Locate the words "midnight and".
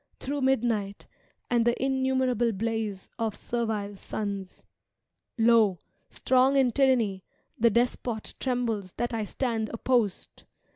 0.41-1.63